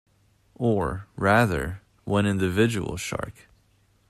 [0.55, 3.47] Or, rather, one individual shark.